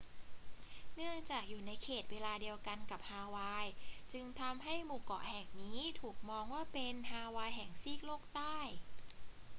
[0.95, 3.65] เนื่องจากอยู่ในเขตเวลาเดียวกันกับฮาวาย
[4.13, 8.57] จึงทำให้หมู่เกาะแห่งนี้ถูกมองว่าเป็น ฮาวายแห่งซีกโลกใต้